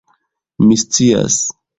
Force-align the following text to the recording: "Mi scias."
"Mi 0.67 0.77
scias." 0.83 1.37